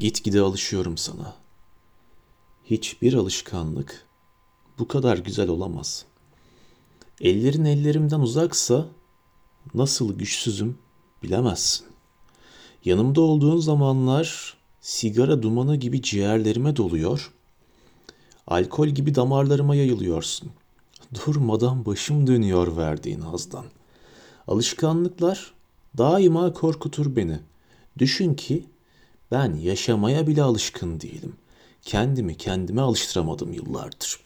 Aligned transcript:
Gitgide 0.00 0.40
alışıyorum 0.40 0.96
sana. 0.96 1.34
Hiçbir 2.64 3.14
alışkanlık 3.14 4.06
bu 4.78 4.88
kadar 4.88 5.18
güzel 5.18 5.48
olamaz. 5.48 6.04
Ellerin 7.20 7.64
ellerimden 7.64 8.20
uzaksa 8.20 8.86
nasıl 9.74 10.18
güçsüzüm 10.18 10.78
bilemezsin. 11.22 11.86
Yanımda 12.84 13.20
olduğun 13.20 13.60
zamanlar 13.60 14.56
sigara 14.80 15.42
dumanı 15.42 15.76
gibi 15.76 16.02
ciğerlerime 16.02 16.76
doluyor. 16.76 17.32
Alkol 18.46 18.88
gibi 18.88 19.14
damarlarıma 19.14 19.74
yayılıyorsun. 19.74 20.50
Durmadan 21.14 21.86
başım 21.86 22.26
dönüyor 22.26 22.76
verdiğin 22.76 23.20
hazdan. 23.20 23.64
Alışkanlıklar 24.48 25.54
daima 25.98 26.52
korkutur 26.52 27.16
beni. 27.16 27.40
Düşün 27.98 28.34
ki 28.34 28.66
ben 29.30 29.54
yaşamaya 29.56 30.26
bile 30.26 30.42
alışkın 30.42 31.00
değilim. 31.00 31.36
Kendimi 31.82 32.36
kendime 32.36 32.82
alıştıramadım 32.82 33.52
yıllardır. 33.52 34.20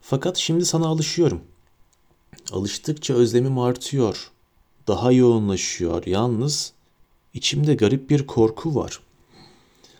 Fakat 0.00 0.36
şimdi 0.36 0.64
sana 0.64 0.86
alışıyorum. 0.86 1.42
Alıştıkça 2.52 3.14
özlemim 3.14 3.58
artıyor. 3.58 4.30
Daha 4.88 5.12
yoğunlaşıyor. 5.12 6.06
Yalnız 6.06 6.72
içimde 7.34 7.74
garip 7.74 8.10
bir 8.10 8.26
korku 8.26 8.74
var. 8.74 9.00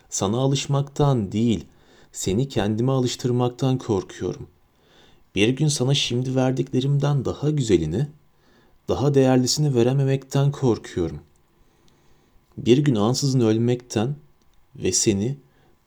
Sana 0.09 0.37
alışmaktan 0.37 1.31
değil, 1.31 1.65
seni 2.11 2.49
kendime 2.49 2.91
alıştırmaktan 2.91 3.77
korkuyorum. 3.77 4.47
Bir 5.35 5.49
gün 5.49 5.67
sana 5.67 5.93
şimdi 5.93 6.35
verdiklerimden 6.35 7.25
daha 7.25 7.49
güzelini, 7.49 8.07
daha 8.87 9.13
değerlisini 9.13 9.75
verememekten 9.75 10.51
korkuyorum. 10.51 11.19
Bir 12.57 12.77
gün 12.77 12.95
ansızın 12.95 13.39
ölmekten 13.39 14.15
ve 14.75 14.91
seni 14.91 15.37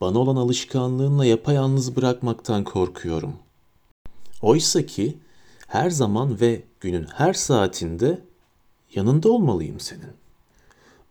bana 0.01 0.19
olan 0.19 0.35
alışkanlığınla 0.35 1.25
yapayalnız 1.25 1.95
bırakmaktan 1.95 2.63
korkuyorum. 2.63 3.33
Oysa 4.41 4.85
ki 4.85 5.17
her 5.67 5.89
zaman 5.89 6.41
ve 6.41 6.63
günün 6.79 7.03
her 7.03 7.33
saatinde 7.33 8.21
yanında 8.95 9.31
olmalıyım 9.31 9.79
senin. 9.79 10.11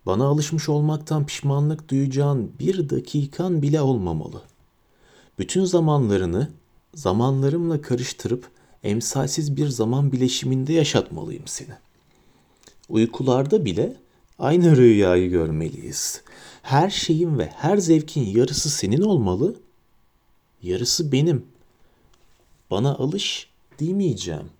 Bana 0.06 0.24
alışmış 0.24 0.68
olmaktan 0.68 1.26
pişmanlık 1.26 1.88
duyacağın 1.88 2.52
bir 2.58 2.90
dakikan 2.90 3.62
bile 3.62 3.80
olmamalı. 3.80 4.42
Bütün 5.38 5.64
zamanlarını 5.64 6.50
zamanlarımla 6.94 7.80
karıştırıp 7.80 8.50
emsalsiz 8.82 9.56
bir 9.56 9.68
zaman 9.68 10.12
bileşiminde 10.12 10.72
yaşatmalıyım 10.72 11.46
seni. 11.46 11.74
Uykularda 12.88 13.64
bile 13.64 13.96
aynı 14.38 14.76
rüyayı 14.76 15.30
görmeliyiz. 15.30 16.22
Her 16.62 16.90
şeyin 16.90 17.38
ve 17.38 17.46
her 17.46 17.76
zevkin 17.76 18.26
yarısı 18.26 18.70
senin 18.70 19.00
olmalı, 19.00 19.56
yarısı 20.62 21.12
benim. 21.12 21.46
Bana 22.70 22.94
alış 22.94 23.48
demeyeceğim. 23.80 24.50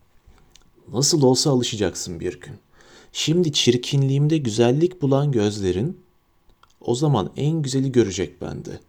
Nasıl 0.92 1.22
olsa 1.22 1.50
alışacaksın 1.50 2.20
bir 2.20 2.40
gün. 2.40 2.54
Şimdi 3.12 3.52
çirkinliğimde 3.52 4.38
güzellik 4.38 5.02
bulan 5.02 5.32
gözlerin 5.32 6.00
o 6.80 6.94
zaman 6.94 7.30
en 7.36 7.62
güzeli 7.62 7.92
görecek 7.92 8.42
bende. 8.42 8.80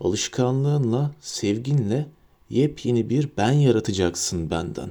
Alışkanlığınla, 0.00 1.10
sevginle 1.20 2.06
yepyeni 2.50 3.10
bir 3.10 3.28
ben 3.36 3.52
yaratacaksın 3.52 4.50
benden. 4.50 4.90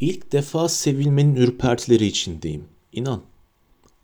İlk 0.00 0.32
defa 0.32 0.68
sevilmenin 0.68 1.36
ürpertileri 1.36 2.06
içindeyim. 2.06 2.64
İnan. 2.92 3.22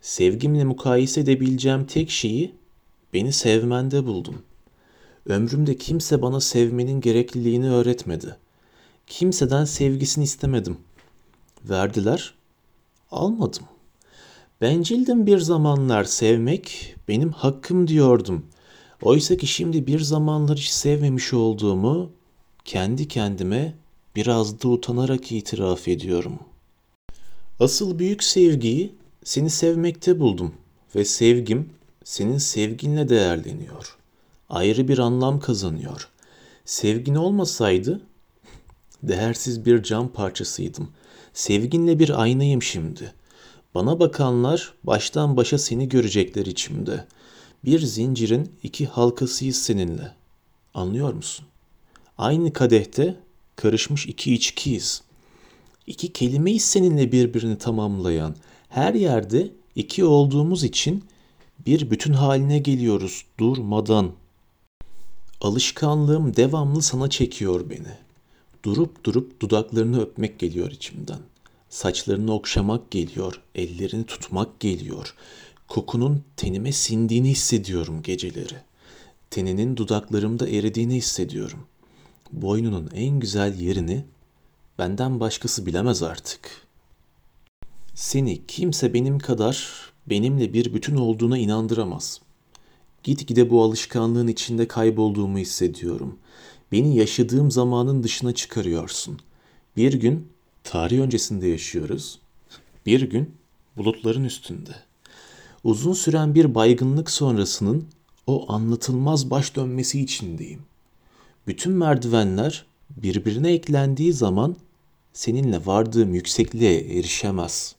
Sevgimle 0.06 0.64
mukayese 0.64 1.20
edebileceğim 1.20 1.84
tek 1.86 2.10
şeyi 2.10 2.54
beni 3.14 3.32
sevmende 3.32 4.06
buldum. 4.06 4.42
Ömrümde 5.26 5.76
kimse 5.76 6.22
bana 6.22 6.40
sevmenin 6.40 7.00
gerekliliğini 7.00 7.70
öğretmedi. 7.70 8.36
Kimseden 9.06 9.64
sevgisini 9.64 10.24
istemedim. 10.24 10.78
Verdiler, 11.64 12.34
almadım. 13.10 13.62
Bencildim 14.60 15.26
bir 15.26 15.38
zamanlar 15.38 16.04
sevmek 16.04 16.94
benim 17.08 17.32
hakkım 17.32 17.88
diyordum. 17.88 18.46
Oysa 19.02 19.36
ki 19.36 19.46
şimdi 19.46 19.86
bir 19.86 20.00
zamanlar 20.00 20.56
hiç 20.56 20.68
sevmemiş 20.68 21.32
olduğumu 21.32 22.10
kendi 22.64 23.08
kendime 23.08 23.74
biraz 24.16 24.62
da 24.62 24.68
utanarak 24.68 25.32
itiraf 25.32 25.88
ediyorum. 25.88 26.38
Asıl 27.60 27.98
büyük 27.98 28.24
sevgiyi 28.24 28.95
seni 29.26 29.50
sevmekte 29.50 30.20
buldum 30.20 30.54
ve 30.94 31.04
sevgim 31.04 31.70
senin 32.04 32.38
sevginle 32.38 33.08
değerleniyor. 33.08 33.96
Ayrı 34.48 34.88
bir 34.88 34.98
anlam 34.98 35.40
kazanıyor. 35.40 36.08
Sevgin 36.64 37.14
olmasaydı 37.14 38.00
değersiz 39.02 39.66
bir 39.66 39.82
cam 39.82 40.08
parçasıydım. 40.08 40.88
Sevginle 41.34 41.98
bir 41.98 42.22
aynayım 42.22 42.62
şimdi. 42.62 43.12
Bana 43.74 44.00
bakanlar 44.00 44.74
baştan 44.84 45.36
başa 45.36 45.58
seni 45.58 45.88
görecekler 45.88 46.46
içimde. 46.46 47.04
Bir 47.64 47.80
zincirin 47.80 48.52
iki 48.62 48.86
halkasıyız 48.86 49.56
seninle. 49.56 50.12
Anlıyor 50.74 51.12
musun? 51.12 51.46
Aynı 52.18 52.52
kadehte 52.52 53.16
karışmış 53.56 54.06
iki 54.06 54.34
içkiyiz. 54.34 55.02
İki 55.86 56.12
kelimeyiz 56.12 56.64
seninle 56.64 57.12
birbirini 57.12 57.58
tamamlayan. 57.58 58.36
Her 58.76 58.94
yerde 58.94 59.52
iki 59.74 60.04
olduğumuz 60.04 60.64
için 60.64 61.04
bir 61.66 61.90
bütün 61.90 62.12
haline 62.12 62.58
geliyoruz 62.58 63.24
durmadan. 63.40 64.12
Alışkanlığım 65.40 66.36
devamlı 66.36 66.82
sana 66.82 67.10
çekiyor 67.10 67.70
beni. 67.70 67.96
Durup 68.64 69.04
durup 69.04 69.40
dudaklarını 69.40 70.00
öpmek 70.00 70.38
geliyor 70.38 70.70
içimden. 70.70 71.18
Saçlarını 71.68 72.32
okşamak 72.32 72.90
geliyor, 72.90 73.42
ellerini 73.54 74.04
tutmak 74.06 74.60
geliyor. 74.60 75.14
Kokunun 75.68 76.22
tenime 76.36 76.72
sindiğini 76.72 77.30
hissediyorum 77.30 78.02
geceleri. 78.02 78.56
Teninin 79.30 79.76
dudaklarımda 79.76 80.48
eridiğini 80.48 80.94
hissediyorum. 80.94 81.66
Boynunun 82.32 82.90
en 82.94 83.20
güzel 83.20 83.60
yerini 83.60 84.04
benden 84.78 85.20
başkası 85.20 85.66
bilemez 85.66 86.02
artık. 86.02 86.65
Seni 87.96 88.46
kimse 88.46 88.94
benim 88.94 89.18
kadar 89.18 89.68
benimle 90.06 90.52
bir 90.52 90.74
bütün 90.74 90.96
olduğuna 90.96 91.38
inandıramaz. 91.38 92.20
Gitgide 93.02 93.50
bu 93.50 93.62
alışkanlığın 93.62 94.28
içinde 94.28 94.68
kaybolduğumu 94.68 95.38
hissediyorum. 95.38 96.18
Beni 96.72 96.96
yaşadığım 96.96 97.50
zamanın 97.50 98.02
dışına 98.02 98.34
çıkarıyorsun. 98.34 99.18
Bir 99.76 99.92
gün 99.92 100.28
tarih 100.64 101.00
öncesinde 101.00 101.48
yaşıyoruz. 101.48 102.18
Bir 102.86 103.00
gün 103.00 103.34
bulutların 103.76 104.24
üstünde. 104.24 104.74
Uzun 105.64 105.92
süren 105.92 106.34
bir 106.34 106.54
baygınlık 106.54 107.10
sonrasının 107.10 107.86
o 108.26 108.52
anlatılmaz 108.52 109.30
baş 109.30 109.56
dönmesi 109.56 110.00
içindeyim. 110.00 110.60
Bütün 111.46 111.72
merdivenler 111.72 112.66
birbirine 112.90 113.52
eklendiği 113.52 114.12
zaman 114.12 114.56
seninle 115.12 115.66
vardığım 115.66 116.14
yüksekliğe 116.14 116.98
erişemez. 116.98 117.76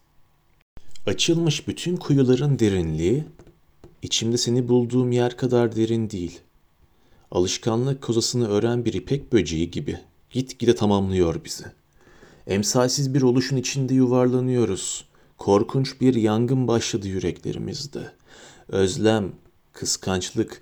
Açılmış 1.07 1.67
bütün 1.67 1.95
kuyuların 1.95 2.59
derinliği 2.59 3.23
içimde 4.01 4.37
seni 4.37 4.67
bulduğum 4.67 5.11
yer 5.11 5.37
kadar 5.37 5.75
derin 5.75 6.09
değil. 6.09 6.39
Alışkanlık 7.31 8.01
kozasını 8.01 8.49
ören 8.49 8.85
bir 8.85 8.93
ipek 8.93 9.33
böceği 9.33 9.71
gibi 9.71 9.99
gitgide 10.31 10.75
tamamlıyor 10.75 11.45
bizi. 11.45 11.63
Emsalsiz 12.47 13.13
bir 13.13 13.21
oluşun 13.21 13.57
içinde 13.57 13.93
yuvarlanıyoruz. 13.93 15.05
Korkunç 15.37 16.01
bir 16.01 16.15
yangın 16.15 16.67
başladı 16.67 17.07
yüreklerimizde. 17.07 18.11
Özlem, 18.67 19.31
kıskançlık, 19.73 20.61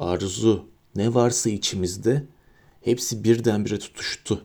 arzu, 0.00 0.64
ne 0.94 1.14
varsa 1.14 1.50
içimizde 1.50 2.24
hepsi 2.80 3.24
birdenbire 3.24 3.78
tutuştu. 3.78 4.42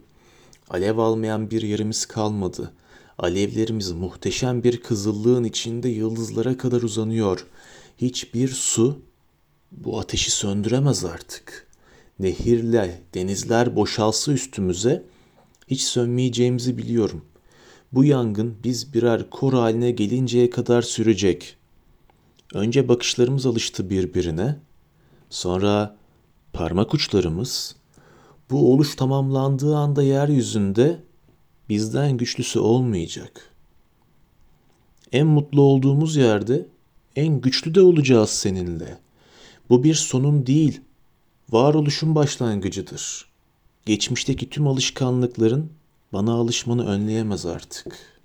Alev 0.70 0.98
almayan 0.98 1.52
bir 1.52 1.62
yerimiz 1.62 2.06
kalmadı. 2.06 2.74
Alevlerimiz 3.18 3.92
muhteşem 3.92 4.64
bir 4.64 4.82
kızıllığın 4.82 5.44
içinde 5.44 5.90
yıldızlara 5.90 6.58
kadar 6.58 6.82
uzanıyor. 6.82 7.48
Hiçbir 7.98 8.48
su 8.48 9.02
bu 9.72 10.00
ateşi 10.00 10.32
söndüremez 10.32 11.06
artık. 11.06 11.68
Nehirle 12.20 13.02
denizler 13.14 13.76
boşalsa 13.76 14.32
üstümüze 14.32 15.04
hiç 15.68 15.82
sönmeyeceğimizi 15.82 16.78
biliyorum. 16.78 17.26
Bu 17.92 18.04
yangın 18.04 18.56
biz 18.64 18.94
birer 18.94 19.30
kor 19.30 19.54
haline 19.54 19.92
gelinceye 19.92 20.50
kadar 20.50 20.82
sürecek. 20.82 21.58
Önce 22.54 22.88
bakışlarımız 22.88 23.46
alıştı 23.46 23.90
birbirine. 23.90 24.60
Sonra 25.30 25.98
parmak 26.54 26.94
uçlarımız 26.94 27.76
bu 28.50 28.74
oluş 28.74 28.96
tamamlandığı 28.96 29.76
anda 29.76 30.04
yeryüzünde 30.04 31.04
bizden 31.72 32.18
güçlüsü 32.18 32.60
olmayacak. 32.60 33.56
En 35.12 35.28
mutlu 35.28 35.62
olduğumuz 35.62 36.16
yerde 36.16 36.68
en 37.16 37.42
güçlü 37.42 37.76
de 37.76 37.82
olacağız 37.82 38.30
seninle. 38.30 38.98
Bu 39.70 39.84
bir 39.84 39.94
sonun 39.94 40.46
değil, 40.46 40.82
varoluşun 41.50 42.16
başlangıcıdır. 42.16 43.26
Geçmişteki 43.86 44.50
tüm 44.50 44.68
alışkanlıkların 44.68 45.72
bana 46.14 46.34
alışmanı 46.34 46.88
önleyemez 46.88 47.46
artık. 47.46 48.21